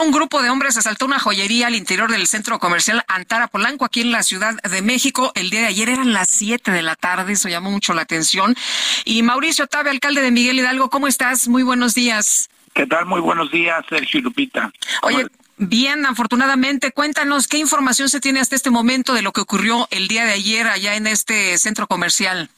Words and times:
Un 0.00 0.12
grupo 0.12 0.40
de 0.40 0.48
hombres 0.48 0.78
asaltó 0.78 1.04
una 1.04 1.18
joyería 1.18 1.66
al 1.66 1.74
interior 1.74 2.10
del 2.10 2.26
centro 2.26 2.58
comercial 2.58 3.04
Antara 3.06 3.48
Polanco, 3.48 3.84
aquí 3.84 4.00
en 4.00 4.10
la 4.10 4.22
Ciudad 4.22 4.54
de 4.62 4.80
México. 4.80 5.30
El 5.34 5.50
día 5.50 5.60
de 5.60 5.66
ayer 5.66 5.90
eran 5.90 6.14
las 6.14 6.30
7 6.30 6.70
de 6.70 6.80
la 6.80 6.96
tarde, 6.96 7.34
eso 7.34 7.50
llamó 7.50 7.70
mucho 7.70 7.92
la 7.92 8.00
atención. 8.00 8.56
Y 9.04 9.22
Mauricio 9.22 9.66
Tabe, 9.66 9.90
alcalde 9.90 10.22
de 10.22 10.30
Miguel 10.30 10.58
Hidalgo, 10.58 10.88
¿cómo 10.88 11.06
estás? 11.06 11.48
Muy 11.48 11.62
buenos 11.64 11.92
días. 11.92 12.48
¿Qué 12.72 12.86
tal? 12.86 13.04
Muy 13.04 13.20
buenos 13.20 13.52
días, 13.52 13.84
Sergio 13.90 14.20
y 14.20 14.22
Lupita. 14.22 14.72
Oye, 15.02 15.26
bien, 15.58 16.06
afortunadamente, 16.06 16.92
cuéntanos 16.92 17.46
qué 17.46 17.58
información 17.58 18.08
se 18.08 18.20
tiene 18.20 18.40
hasta 18.40 18.56
este 18.56 18.70
momento 18.70 19.12
de 19.12 19.20
lo 19.20 19.32
que 19.32 19.42
ocurrió 19.42 19.86
el 19.90 20.08
día 20.08 20.24
de 20.24 20.32
ayer 20.32 20.66
allá 20.66 20.96
en 20.96 21.08
este 21.08 21.58
centro 21.58 21.86
comercial. 21.86 22.48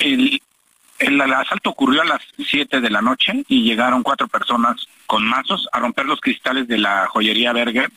El, 0.00 0.42
el, 1.02 1.20
asalto 1.20 1.70
ocurrió 1.70 2.02
a 2.02 2.06
las 2.06 2.22
7 2.38 2.80
de 2.80 2.90
la 2.90 3.02
noche 3.02 3.44
y 3.48 3.62
llegaron 3.62 4.02
cuatro 4.02 4.28
personas 4.28 4.86
con 5.06 5.24
mazos 5.24 5.68
a 5.72 5.80
romper 5.80 6.06
los 6.06 6.20
cristales 6.20 6.68
de 6.68 6.78
la 6.78 7.06
joyería 7.08 7.52
Berger, 7.52 7.90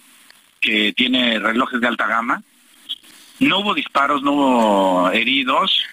que 0.59 0.93
tiene 0.93 1.39
relojes 1.39 1.79
de 1.79 1.87
alta 1.87 2.07
gama. 2.07 2.41
No 3.39 3.59
hubo 3.59 3.73
disparos, 3.73 4.23
no 4.23 4.31
hubo 4.33 5.11
heridos, 5.11 5.83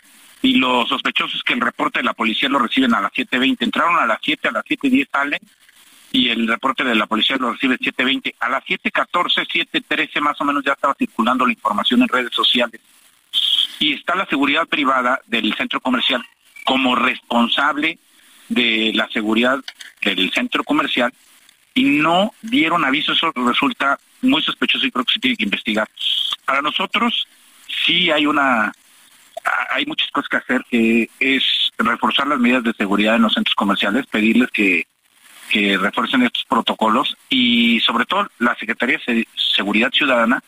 y 0.40 0.56
los 0.56 0.88
sospechosos 0.88 1.42
que 1.42 1.52
el 1.52 1.60
reporte 1.60 2.00
de 2.00 2.04
la 2.04 2.14
policía 2.14 2.48
lo 2.48 2.58
reciben 2.58 2.94
a 2.94 3.00
las 3.00 3.12
7.20. 3.12 3.58
Entraron 3.60 3.96
a 3.96 4.06
las 4.06 4.18
7, 4.22 4.48
a 4.48 4.52
las 4.52 4.64
7.10 4.64 5.08
salen, 5.10 5.40
y 6.12 6.28
el 6.28 6.48
reporte 6.48 6.84
de 6.84 6.94
la 6.94 7.06
policía 7.06 7.36
lo 7.36 7.52
recibe 7.52 7.74
a 7.74 7.78
7.20. 7.78 8.34
A 8.40 8.48
las 8.48 8.64
7.14, 8.64 9.46
7.13 9.46 10.20
más 10.20 10.40
o 10.40 10.44
menos 10.44 10.64
ya 10.64 10.72
estaba 10.72 10.94
circulando 10.94 11.46
la 11.46 11.52
información 11.52 12.02
en 12.02 12.08
redes 12.08 12.32
sociales. 12.32 12.80
Y 13.78 13.94
está 13.94 14.14
la 14.14 14.26
seguridad 14.26 14.66
privada 14.66 15.20
del 15.26 15.54
centro 15.54 15.80
comercial 15.80 16.24
como 16.64 16.94
responsable 16.94 17.98
de 18.48 18.92
la 18.94 19.08
seguridad 19.08 19.58
del 20.02 20.32
centro 20.32 20.64
comercial 20.64 21.12
y 21.74 21.84
no 21.84 22.34
dieron 22.42 22.84
aviso, 22.84 23.12
eso 23.12 23.32
resulta 23.34 23.98
muy 24.20 24.42
sospechoso 24.42 24.86
y 24.86 24.90
creo 24.90 25.04
que 25.04 25.14
se 25.14 25.20
tiene 25.20 25.36
que 25.36 25.44
investigar. 25.44 25.88
Para 26.44 26.62
nosotros 26.62 27.26
sí 27.84 28.10
hay 28.10 28.26
una 28.26 28.72
hay 29.70 29.86
muchas 29.86 30.08
cosas 30.12 30.28
que 30.28 30.36
hacer, 30.36 30.64
que 30.70 31.10
es 31.18 31.42
reforzar 31.76 32.28
las 32.28 32.38
medidas 32.38 32.62
de 32.62 32.74
seguridad 32.74 33.16
en 33.16 33.22
los 33.22 33.34
centros 33.34 33.56
comerciales, 33.56 34.06
pedirles 34.06 34.50
que, 34.52 34.86
que 35.48 35.76
refuercen 35.78 36.22
estos 36.22 36.44
protocolos 36.44 37.16
y 37.28 37.80
sobre 37.80 38.04
todo 38.04 38.28
la 38.38 38.54
Secretaría 38.54 39.00
de 39.04 39.26
Seguridad 39.34 39.90
Ciudadana 39.90 40.42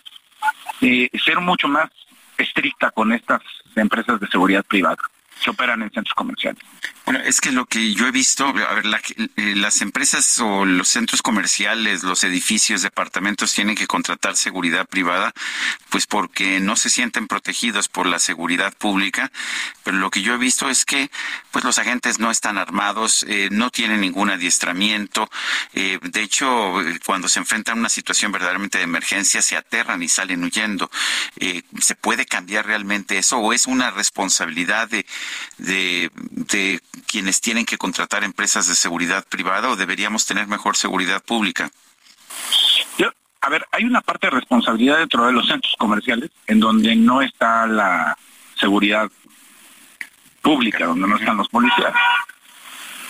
eh, 0.80 1.10
ser 1.24 1.40
mucho 1.40 1.66
más 1.66 1.90
estricta 2.38 2.90
con 2.92 3.12
estas 3.12 3.40
empresas 3.74 4.20
de 4.20 4.28
seguridad 4.28 4.64
privada 4.64 5.02
que 5.42 5.50
operan 5.50 5.82
en 5.82 5.90
centros 5.90 6.14
comerciales. 6.14 6.62
Bueno, 7.04 7.20
es 7.20 7.42
que 7.42 7.52
lo 7.52 7.66
que 7.66 7.92
yo 7.92 8.06
he 8.06 8.10
visto, 8.10 8.46
a 8.46 8.52
ver, 8.52 8.84
eh, 9.36 9.54
las 9.56 9.82
empresas 9.82 10.38
o 10.38 10.64
los 10.64 10.88
centros 10.88 11.20
comerciales, 11.20 12.02
los 12.02 12.24
edificios, 12.24 12.80
departamentos 12.80 13.52
tienen 13.52 13.76
que 13.76 13.86
contratar 13.86 14.36
seguridad 14.36 14.86
privada, 14.86 15.34
pues 15.90 16.06
porque 16.06 16.60
no 16.60 16.76
se 16.76 16.88
sienten 16.88 17.26
protegidos 17.26 17.88
por 17.88 18.06
la 18.06 18.18
seguridad 18.18 18.72
pública. 18.72 19.30
Pero 19.82 19.98
lo 19.98 20.10
que 20.10 20.22
yo 20.22 20.32
he 20.32 20.38
visto 20.38 20.70
es 20.70 20.86
que, 20.86 21.10
pues 21.50 21.62
los 21.62 21.78
agentes 21.78 22.18
no 22.18 22.30
están 22.30 22.56
armados, 22.56 23.26
eh, 23.28 23.50
no 23.52 23.68
tienen 23.68 24.00
ningún 24.00 24.30
adiestramiento. 24.30 25.28
Eh, 25.74 25.98
de 26.00 26.22
hecho, 26.22 26.74
cuando 27.04 27.28
se 27.28 27.38
enfrentan 27.38 27.76
a 27.76 27.80
una 27.80 27.88
situación 27.90 28.32
verdaderamente 28.32 28.78
de 28.78 28.84
emergencia, 28.84 29.42
se 29.42 29.58
aterran 29.58 30.02
y 30.02 30.08
salen 30.08 30.42
huyendo. 30.42 30.90
¿Se 31.80 31.94
puede 31.96 32.24
cambiar 32.24 32.64
realmente 32.64 33.18
eso 33.18 33.36
o 33.38 33.52
es 33.52 33.66
una 33.66 33.90
responsabilidad 33.90 34.88
de, 34.88 35.04
de, 35.58 36.10
de 36.50 36.80
quienes 37.06 37.40
tienen 37.40 37.66
que 37.66 37.78
contratar 37.78 38.24
empresas 38.24 38.66
de 38.66 38.74
seguridad 38.74 39.24
privada 39.28 39.70
o 39.70 39.76
deberíamos 39.76 40.26
tener 40.26 40.46
mejor 40.46 40.76
seguridad 40.76 41.22
pública? 41.22 41.70
Yo, 42.98 43.10
a 43.40 43.48
ver, 43.48 43.66
hay 43.72 43.84
una 43.84 44.00
parte 44.00 44.26
de 44.26 44.32
responsabilidad 44.32 44.98
dentro 44.98 45.26
de 45.26 45.32
los 45.32 45.46
centros 45.46 45.74
comerciales 45.78 46.30
en 46.46 46.60
donde 46.60 46.94
no 46.96 47.22
está 47.22 47.66
la 47.66 48.16
seguridad 48.58 49.10
pública, 50.42 50.86
donde 50.86 51.08
no 51.08 51.16
están 51.16 51.36
los 51.36 51.48
policías. 51.48 51.94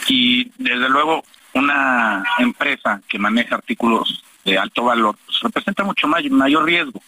Y 0.09 0.51
desde 0.57 0.89
luego 0.89 1.25
una 1.55 2.25
empresa 2.39 3.01
que 3.09 3.19
maneja 3.19 3.57
artículos 3.57 4.25
de 4.45 4.59
alto 4.59 4.85
valor 4.85 5.17
pues, 5.25 5.41
representa 5.41 5.85
mucho 5.85 6.07
mayor 6.09 6.65
riesgo 6.65 7.01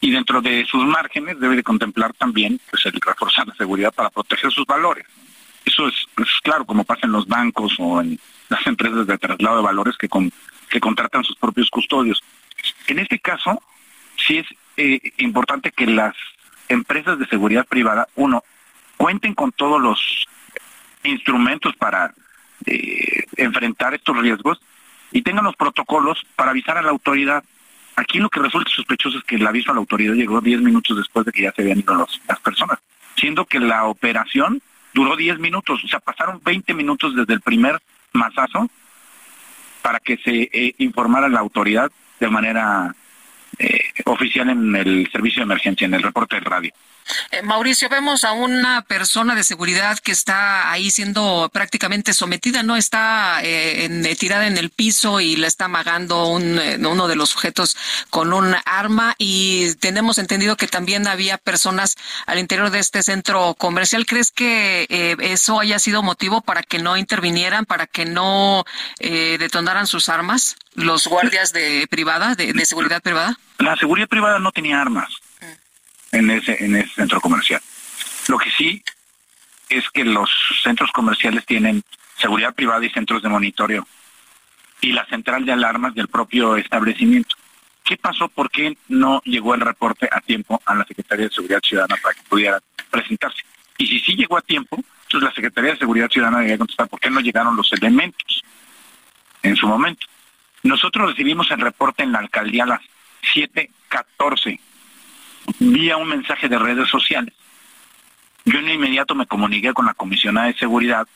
y 0.00 0.10
dentro 0.10 0.40
de 0.40 0.64
sus 0.66 0.84
márgenes 0.84 1.40
debe 1.40 1.56
de 1.56 1.62
contemplar 1.62 2.12
también 2.14 2.60
pues 2.70 2.86
el 2.86 3.00
reforzar 3.00 3.46
la 3.46 3.54
seguridad 3.54 3.92
para 3.92 4.10
proteger 4.10 4.50
sus 4.52 4.66
valores. 4.66 5.06
Eso 5.64 5.88
es, 5.88 6.06
claro, 6.42 6.64
como 6.64 6.84
pasa 6.84 7.00
en 7.04 7.12
los 7.12 7.26
bancos 7.26 7.74
o 7.78 8.00
en 8.00 8.18
las 8.48 8.66
empresas 8.66 9.06
de 9.06 9.18
traslado 9.18 9.56
de 9.56 9.62
valores 9.62 9.96
que, 9.98 10.08
que 10.68 10.80
contratan 10.80 11.24
sus 11.24 11.36
propios 11.36 11.68
custodios. 11.68 12.22
En 12.86 12.98
este 12.98 13.18
caso, 13.18 13.60
sí 14.16 14.38
es 14.38 14.46
eh, 14.76 15.12
importante 15.18 15.72
que 15.72 15.86
las 15.86 16.14
empresas 16.68 17.18
de 17.18 17.26
seguridad 17.26 17.66
privada, 17.66 18.08
uno, 18.14 18.42
cuenten 18.96 19.34
con 19.34 19.52
todos 19.52 19.80
los 19.80 20.26
instrumentos 21.04 21.74
para 21.76 22.14
eh, 22.66 23.24
enfrentar 23.36 23.94
estos 23.94 24.16
riesgos 24.16 24.60
y 25.12 25.22
tengan 25.22 25.44
los 25.44 25.56
protocolos 25.56 26.24
para 26.36 26.50
avisar 26.50 26.76
a 26.78 26.82
la 26.82 26.90
autoridad. 26.90 27.44
Aquí 27.98 28.20
lo 28.20 28.30
que 28.30 28.38
resulta 28.38 28.70
sospechoso 28.70 29.18
es 29.18 29.24
que 29.24 29.34
el 29.34 29.46
aviso 29.46 29.72
a 29.72 29.74
la 29.74 29.80
autoridad 29.80 30.14
llegó 30.14 30.40
10 30.40 30.60
minutos 30.60 30.96
después 30.96 31.26
de 31.26 31.32
que 31.32 31.42
ya 31.42 31.52
se 31.52 31.62
habían 31.62 31.80
ido 31.80 32.06
las 32.28 32.38
personas, 32.38 32.78
siendo 33.16 33.44
que 33.44 33.58
la 33.58 33.86
operación 33.86 34.62
duró 34.94 35.16
10 35.16 35.40
minutos, 35.40 35.82
o 35.82 35.88
sea, 35.88 35.98
pasaron 35.98 36.40
20 36.44 36.74
minutos 36.74 37.16
desde 37.16 37.34
el 37.34 37.40
primer 37.40 37.82
masazo 38.12 38.70
para 39.82 39.98
que 39.98 40.16
se 40.18 40.48
eh, 40.52 40.76
informara 40.78 41.28
la 41.28 41.40
autoridad 41.40 41.90
de 42.20 42.28
manera 42.28 42.94
eh, 43.58 43.80
oficial 44.04 44.48
en 44.50 44.76
el 44.76 45.10
servicio 45.10 45.40
de 45.40 45.44
emergencia, 45.44 45.84
en 45.84 45.94
el 45.94 46.02
reporte 46.02 46.36
de 46.36 46.42
radio. 46.42 46.72
Eh, 47.32 47.42
Mauricio, 47.42 47.88
vemos 47.88 48.22
a 48.22 48.32
una 48.32 48.82
persona 48.82 49.34
de 49.34 49.42
seguridad 49.42 49.98
que 49.98 50.12
está 50.12 50.70
ahí 50.70 50.90
siendo 50.90 51.50
prácticamente 51.52 52.12
sometida, 52.12 52.62
no 52.62 52.76
está 52.76 53.42
eh, 53.42 53.86
en, 53.86 54.16
tirada 54.16 54.46
en 54.46 54.58
el 54.58 54.70
piso 54.70 55.20
y 55.20 55.34
la 55.36 55.48
está 55.48 55.64
amagando 55.64 56.26
un, 56.26 56.60
uno 56.86 57.08
de 57.08 57.16
los 57.16 57.30
sujetos 57.30 57.76
con 58.10 58.32
un 58.32 58.54
arma 58.64 59.16
y 59.18 59.74
tenemos 59.76 60.18
entendido 60.18 60.56
que 60.56 60.68
también 60.68 61.08
había 61.08 61.38
personas 61.38 61.96
al 62.26 62.38
interior 62.38 62.70
de 62.70 62.78
este 62.78 63.02
centro 63.02 63.54
comercial. 63.54 64.06
¿Crees 64.06 64.30
que 64.30 65.16
eso 65.18 65.58
haya 65.58 65.78
sido 65.78 66.02
motivo 66.02 66.42
para 66.42 66.62
que 66.62 66.78
no 66.78 66.96
intervinieran, 66.96 67.64
para 67.64 67.86
que 67.86 68.04
no 68.04 68.64
detonaran 69.00 69.86
sus 69.86 70.08
armas 70.08 70.56
los 70.78 71.06
guardias 71.06 71.52
de 71.52 71.86
privada, 71.90 72.34
de 72.34 72.64
seguridad 72.64 73.02
privada? 73.02 73.38
La 73.58 73.76
seguridad 73.76 74.08
privada 74.08 74.38
no 74.38 74.52
tenía 74.52 74.80
armas 74.80 75.08
en 76.12 76.30
ese, 76.30 76.64
en 76.64 76.76
ese 76.76 76.94
centro 76.94 77.20
comercial. 77.20 77.60
Lo 78.28 78.38
que 78.38 78.50
sí 78.50 78.82
es 79.68 79.88
que 79.90 80.04
los 80.04 80.30
centros 80.62 80.90
comerciales 80.92 81.44
tienen 81.44 81.82
seguridad 82.16 82.54
privada 82.54 82.84
y 82.84 82.90
centros 82.90 83.22
de 83.22 83.28
monitoreo 83.28 83.86
y 84.80 84.92
la 84.92 85.04
central 85.06 85.44
de 85.44 85.52
alarmas 85.52 85.94
del 85.94 86.08
propio 86.08 86.56
establecimiento. 86.56 87.36
¿Qué 87.84 87.96
pasó? 87.96 88.28
¿Por 88.28 88.50
qué 88.50 88.76
no 88.88 89.20
llegó 89.24 89.54
el 89.54 89.60
reporte 89.60 90.08
a 90.10 90.20
tiempo 90.20 90.60
a 90.64 90.74
la 90.74 90.84
Secretaría 90.84 91.26
de 91.26 91.34
Seguridad 91.34 91.60
Ciudadana 91.62 91.96
para 92.02 92.14
que 92.14 92.22
pudiera 92.28 92.60
presentarse? 92.90 93.42
Y 93.78 93.86
si 93.86 94.00
sí 94.00 94.14
llegó 94.14 94.36
a 94.36 94.42
tiempo, 94.42 94.76
entonces 94.76 95.28
la 95.28 95.34
Secretaría 95.34 95.72
de 95.72 95.78
Seguridad 95.78 96.10
Ciudadana 96.10 96.40
debía 96.40 96.58
contestar 96.58 96.88
por 96.88 97.00
qué 97.00 97.10
no 97.10 97.20
llegaron 97.20 97.56
los 97.56 97.72
elementos 97.72 98.42
en 99.42 99.56
su 99.56 99.66
momento. 99.66 100.06
Nosotros 100.62 101.10
recibimos 101.10 101.50
el 101.50 101.60
reporte 101.60 102.02
en 102.02 102.12
la 102.12 102.18
alcaldía 102.18 102.64
a 102.64 102.66
las 102.66 102.80
7.14 103.34 104.60
vía 105.58 105.96
un 105.96 106.08
mensaje 106.08 106.48
de 106.48 106.58
redes 106.58 106.88
sociales. 106.88 107.34
Yo 108.44 108.58
en 108.58 108.68
inmediato 108.68 109.14
me 109.14 109.26
comuniqué 109.26 109.72
con 109.72 109.86
la 109.86 109.94
comisionada 109.94 110.46
de 110.46 110.54
seguridad 110.54 111.06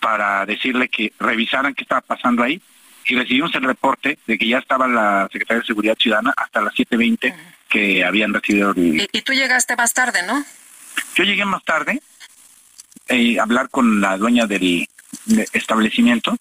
para 0.00 0.44
decirle 0.46 0.88
que 0.88 1.12
revisaran 1.18 1.74
qué 1.74 1.82
estaba 1.82 2.00
pasando 2.00 2.42
ahí 2.42 2.60
y 3.06 3.14
recibimos 3.16 3.54
el 3.54 3.62
reporte 3.62 4.18
de 4.26 4.38
que 4.38 4.48
ya 4.48 4.58
estaba 4.58 4.86
la 4.86 5.28
Secretaría 5.32 5.60
de 5.60 5.66
Seguridad 5.66 5.96
Ciudadana 5.98 6.32
hasta 6.36 6.60
las 6.60 6.74
7.20 6.74 7.34
que 7.68 8.04
habían 8.04 8.34
recibido 8.34 8.74
¿Y, 8.76 9.06
tú 9.22 9.32
llegaste 9.32 9.76
más 9.76 9.94
tarde, 9.94 10.22
¿no? 10.26 10.44
Yo 11.14 11.24
llegué 11.24 11.44
más 11.44 11.64
tarde 11.64 12.00
eh, 13.08 13.38
a 13.38 13.42
hablar 13.42 13.70
con 13.70 14.00
la 14.00 14.16
dueña 14.16 14.46
del 14.46 14.88
establecimiento 15.52 16.36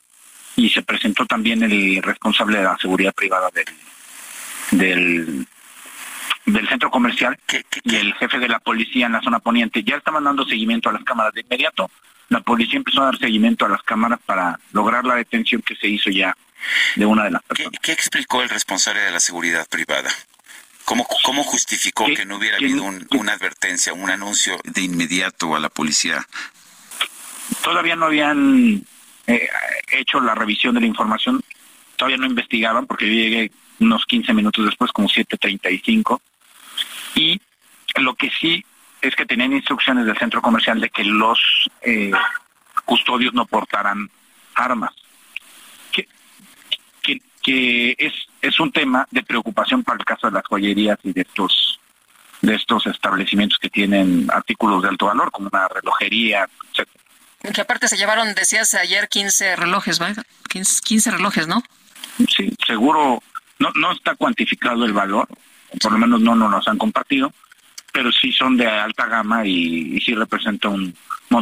y 0.59 0.69
se 0.69 0.81
presentó 0.81 1.25
también 1.25 1.63
el 1.63 2.03
responsable 2.03 2.57
de 2.57 2.63
la 2.65 2.77
seguridad 2.77 3.13
privada 3.13 3.49
del, 3.53 3.65
del, 4.71 5.47
del 6.45 6.67
centro 6.67 6.91
comercial 6.91 7.39
y 7.83 7.95
el 7.95 8.13
jefe 8.15 8.39
de 8.39 8.49
la 8.49 8.59
policía 8.59 9.05
en 9.05 9.13
la 9.13 9.21
zona 9.21 9.39
poniente. 9.39 9.83
Ya 9.83 9.95
estaban 9.95 10.23
dando 10.23 10.45
seguimiento 10.45 10.89
a 10.89 10.93
las 10.93 11.03
cámaras 11.03 11.33
de 11.33 11.41
inmediato. 11.41 11.89
La 12.27 12.41
policía 12.41 12.77
empezó 12.77 13.01
a 13.01 13.05
dar 13.05 13.17
seguimiento 13.17 13.65
a 13.65 13.69
las 13.69 13.81
cámaras 13.83 14.19
para 14.25 14.59
lograr 14.73 15.05
la 15.05 15.15
detención 15.15 15.61
que 15.61 15.75
se 15.75 15.87
hizo 15.87 16.09
ya 16.09 16.35
de 16.95 17.05
una 17.05 17.23
de 17.23 17.31
las 17.31 17.43
personas. 17.43 17.79
¿Qué, 17.81 17.93
explicó 17.93 18.41
el 18.43 18.49
responsable 18.49 18.99
de 18.99 19.11
la 19.11 19.19
seguridad 19.19 19.65
privada? 19.69 20.09
¿Cómo, 20.83 21.07
cómo 21.23 21.43
justificó 21.43 22.05
que 22.05 22.25
no 22.25 22.35
hubiera 22.35 22.57
habido 22.57 22.83
una 22.83 23.33
advertencia, 23.33 23.93
un 23.93 24.09
anuncio 24.09 24.59
de 24.65 24.81
inmediato 24.81 25.55
a 25.55 25.59
la 25.59 25.69
policía? 25.69 26.27
Todavía 27.63 27.95
no 27.95 28.07
habían 28.07 28.83
eh, 29.29 29.47
hecho 29.91 30.19
la 30.19 30.33
revisión 30.33 30.73
de 30.73 30.81
la 30.81 30.87
información, 30.87 31.41
todavía 31.95 32.17
no 32.17 32.25
investigaban 32.25 32.87
porque 32.87 33.07
yo 33.07 33.13
llegué 33.13 33.51
unos 33.79 34.05
15 34.05 34.33
minutos 34.33 34.65
después, 34.65 34.91
como 34.91 35.07
7.35, 35.07 36.19
y 37.15 37.39
lo 37.97 38.15
que 38.15 38.31
sí 38.31 38.65
es 39.01 39.15
que 39.15 39.25
tenían 39.25 39.53
instrucciones 39.53 40.05
del 40.05 40.17
centro 40.17 40.41
comercial 40.41 40.81
de 40.81 40.89
que 40.89 41.03
los 41.03 41.39
eh, 41.81 42.11
custodios 42.85 43.33
no 43.33 43.45
portaran 43.45 44.09
armas. 44.55 44.93
Que 47.41 47.95
es, 47.97 48.13
es 48.41 48.59
un 48.59 48.71
tema 48.71 49.07
de 49.11 49.23
preocupación 49.23 49.83
para 49.83 49.97
el 49.97 50.05
caso 50.05 50.27
de 50.27 50.33
las 50.33 50.45
joyerías 50.45 50.99
y 51.03 51.13
de 51.13 51.21
estos 51.21 51.79
de 52.41 52.55
estos 52.55 52.85
establecimientos 52.85 53.57
que 53.59 53.69
tienen 53.69 54.27
artículos 54.31 54.81
de 54.81 54.89
alto 54.89 55.07
valor, 55.07 55.31
como 55.31 55.49
una 55.51 55.67
relojería, 55.67 56.47
etc. 56.73 56.87
Que 57.41 57.61
aparte 57.61 57.87
se 57.87 57.97
llevaron, 57.97 58.33
decías 58.35 58.73
ayer, 58.73 59.07
15 59.07 59.55
relojes, 59.55 59.99
¿verdad? 59.99 60.25
15, 60.49 61.11
relojes, 61.11 61.47
¿no? 61.47 61.63
Sí, 62.27 62.53
seguro, 62.65 63.23
no, 63.59 63.71
no 63.75 63.91
está 63.93 64.15
cuantificado 64.15 64.85
el 64.85 64.93
valor, 64.93 65.27
por 65.81 65.91
lo 65.91 65.97
menos 65.97 66.19
no 66.21 66.35
nos 66.35 66.67
han 66.67 66.77
compartido, 66.77 67.31
pero 67.93 68.11
sí 68.11 68.31
son 68.31 68.57
de 68.57 68.67
alta 68.67 69.05
gama 69.05 69.45
y, 69.45 69.95
y 69.95 70.01
sí 70.01 70.13
representa 70.13 70.67
un, 70.69 70.93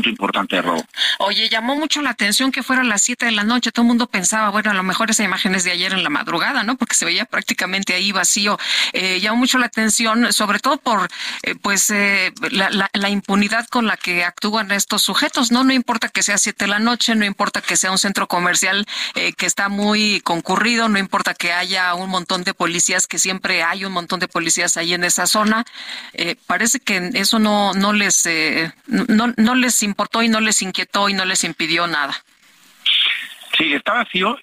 importante 0.05 0.61
robo. 0.61 0.85
Oye, 1.19 1.49
llamó 1.49 1.75
mucho 1.75 2.01
la 2.01 2.11
atención 2.11 2.51
que 2.51 2.63
fuera 2.63 2.81
a 2.81 2.85
las 2.85 3.01
7 3.01 3.25
de 3.25 3.31
la 3.31 3.43
noche. 3.43 3.71
Todo 3.71 3.83
el 3.83 3.87
mundo 3.87 4.07
pensaba, 4.07 4.49
bueno, 4.49 4.71
a 4.71 4.73
lo 4.73 4.83
mejor 4.83 5.09
esa 5.09 5.23
imagen 5.23 5.55
es 5.55 5.63
de 5.63 5.71
ayer 5.71 5.93
en 5.93 6.03
la 6.03 6.09
madrugada, 6.09 6.63
¿no? 6.63 6.77
Porque 6.77 6.95
se 6.95 7.05
veía 7.05 7.25
prácticamente 7.25 7.93
ahí 7.93 8.11
vacío. 8.11 8.59
Eh, 8.93 9.19
llamó 9.19 9.37
mucho 9.37 9.57
la 9.57 9.67
atención, 9.67 10.31
sobre 10.33 10.59
todo 10.59 10.77
por, 10.77 11.07
eh, 11.43 11.55
pues, 11.55 11.89
eh, 11.89 12.33
la, 12.51 13.09
impunidad 13.09 13.67
con 13.67 13.87
la 13.87 13.95
que 13.95 14.25
actúan 14.25 14.71
estos 14.71 15.01
sujetos, 15.01 15.51
¿no? 15.51 15.63
No 15.63 15.73
importa 15.73 16.09
que 16.09 16.23
sea 16.23 16.37
7 16.37 16.65
de 16.65 16.71
la 16.71 16.79
noche, 16.79 17.15
no 17.15 17.25
importa 17.25 17.61
que 17.61 17.77
sea 17.77 17.91
un 17.91 17.97
centro 17.97 18.27
comercial 18.27 18.85
eh, 19.15 19.33
que 19.33 19.45
está 19.45 19.69
muy 19.69 20.21
concurrido, 20.21 20.89
no 20.89 20.99
importa 20.99 21.33
que 21.33 21.53
haya 21.53 21.93
un 21.95 22.09
montón 22.09 22.43
de 22.43 22.53
policías, 22.53 23.07
que 23.07 23.17
siempre 23.17 23.63
hay 23.63 23.85
un 23.85 23.93
montón 23.93 24.19
de 24.19 24.27
policías 24.27 24.75
ahí 24.77 24.93
en 24.93 25.03
esa 25.03 25.25
zona. 25.25 25.65
parece 26.47 26.79
que 26.79 27.11
eso 27.13 27.39
no, 27.39 27.73
no 27.73 27.93
les, 27.93 28.27
no, 28.87 29.33
no 29.37 29.55
les 29.55 29.83
importó 29.87 30.21
y 30.21 30.29
no 30.29 30.39
les 30.39 30.61
inquietó 30.61 31.09
y 31.09 31.13
no 31.13 31.25
les 31.25 31.43
impidió 31.43 31.87
nada. 31.87 32.13
Sí, 33.57 33.73
está 33.73 33.93
vacío 33.93 34.37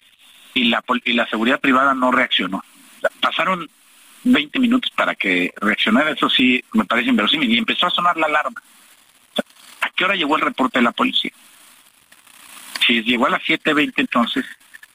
y 0.54 0.64
la, 0.64 0.82
y 1.04 1.12
la 1.12 1.26
seguridad 1.28 1.60
privada 1.60 1.94
no 1.94 2.10
reaccionó. 2.10 2.64
Pasaron 3.20 3.68
20 4.24 4.58
minutos 4.58 4.90
para 4.90 5.14
que 5.14 5.52
reaccionara, 5.60 6.10
eso 6.10 6.28
sí 6.28 6.64
me 6.72 6.84
parece 6.84 7.10
inverosímil, 7.10 7.50
y 7.50 7.58
empezó 7.58 7.86
a 7.86 7.90
sonar 7.90 8.16
la 8.16 8.26
alarma. 8.26 8.60
¿A 9.80 9.90
qué 9.90 10.04
hora 10.04 10.14
llegó 10.14 10.36
el 10.36 10.42
reporte 10.42 10.78
de 10.78 10.84
la 10.84 10.92
policía? 10.92 11.32
Si 12.86 13.02
llegó 13.02 13.26
a 13.26 13.30
las 13.30 13.42
7.20 13.42 13.92
entonces, 13.96 14.44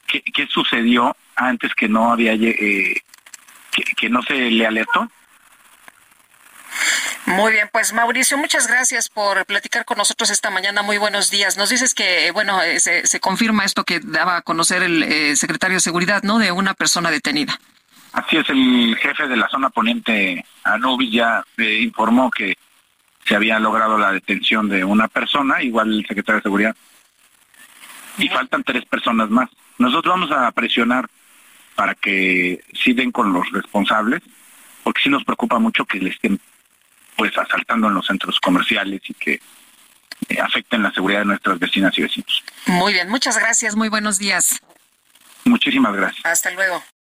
¿qué, 0.06 0.20
¿qué, 0.22 0.46
sucedió 0.46 1.16
antes 1.36 1.74
que 1.74 1.88
no 1.88 2.12
había 2.12 2.34
eh, 2.34 3.02
que 3.96 4.08
no 4.08 4.22
se 4.22 4.50
le 4.50 4.66
alertó? 4.66 5.08
Muy 7.30 7.52
bien, 7.52 7.68
pues 7.72 7.92
Mauricio, 7.92 8.36
muchas 8.36 8.66
gracias 8.66 9.08
por 9.08 9.46
platicar 9.46 9.84
con 9.84 9.98
nosotros 9.98 10.30
esta 10.30 10.50
mañana. 10.50 10.82
Muy 10.82 10.98
buenos 10.98 11.30
días. 11.30 11.56
Nos 11.56 11.70
dices 11.70 11.94
que, 11.94 12.32
bueno, 12.32 12.60
eh, 12.62 12.80
se, 12.80 13.20
confirma 13.20 13.64
esto 13.64 13.84
que 13.84 14.00
daba 14.00 14.38
a 14.38 14.42
conocer 14.42 14.82
el 14.82 15.02
eh, 15.04 15.36
secretario 15.36 15.76
de 15.76 15.80
Seguridad, 15.80 16.24
¿no? 16.24 16.38
De 16.38 16.50
una 16.50 16.74
persona 16.74 17.10
detenida. 17.10 17.58
Así 18.12 18.36
es, 18.36 18.48
el 18.50 18.96
jefe 19.00 19.28
de 19.28 19.36
la 19.36 19.48
zona 19.48 19.70
poniente, 19.70 20.44
Anubis, 20.64 21.12
ya 21.12 21.44
eh, 21.56 21.80
informó 21.82 22.30
que 22.32 22.56
se 23.24 23.36
había 23.36 23.60
logrado 23.60 23.96
la 23.96 24.10
detención 24.10 24.68
de 24.68 24.84
una 24.84 25.06
persona, 25.06 25.62
igual 25.62 25.92
el 25.92 26.06
secretario 26.06 26.40
de 26.40 26.42
Seguridad. 26.42 26.76
Y 28.18 28.28
faltan 28.28 28.64
tres 28.64 28.84
personas 28.86 29.30
más. 29.30 29.48
Nosotros 29.78 30.12
vamos 30.12 30.32
a 30.32 30.50
presionar 30.50 31.06
para 31.76 31.94
que 31.94 32.60
siguen 32.74 33.12
con 33.12 33.32
los 33.32 33.48
responsables, 33.52 34.20
porque 34.82 35.02
sí 35.02 35.08
nos 35.08 35.22
preocupa 35.22 35.60
mucho 35.60 35.84
que 35.84 35.98
les 35.98 36.14
estén 36.14 36.40
pues 37.20 37.36
asaltando 37.36 37.88
en 37.88 37.92
los 37.92 38.06
centros 38.06 38.40
comerciales 38.40 39.02
y 39.06 39.12
que 39.12 39.42
eh, 40.30 40.40
afecten 40.40 40.82
la 40.82 40.90
seguridad 40.90 41.18
de 41.18 41.26
nuestras 41.26 41.58
vecinas 41.58 41.92
y 41.98 42.00
vecinos. 42.00 42.42
Muy 42.64 42.94
bien, 42.94 43.10
muchas 43.10 43.36
gracias, 43.38 43.76
muy 43.76 43.90
buenos 43.90 44.16
días. 44.16 44.58
Muchísimas 45.44 45.94
gracias. 45.94 46.24
Hasta 46.24 46.50
luego. 46.52 46.82